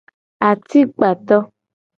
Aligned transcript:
Atikpato. 0.47 1.37